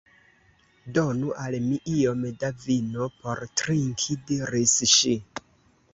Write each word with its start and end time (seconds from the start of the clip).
«Donu 0.97 1.33
al 1.43 1.57
mi 1.67 1.77
iom 1.97 2.23
da 2.45 2.51
vino 2.65 3.11
por 3.19 3.45
trinki,» 3.63 4.21
diris 4.33 4.75
ŝi. 4.95 5.17